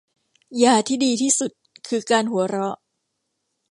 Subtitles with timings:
[0.63, 1.51] ยาที่ดีที่สุด
[1.87, 2.77] คือการหัวเราะ